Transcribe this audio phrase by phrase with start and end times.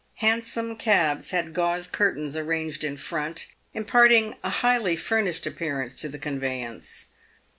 [0.15, 6.17] Hansom cabs had gauze curtains arranged in front, imparting a highly furnished appearance to the
[6.17, 7.05] conveyance.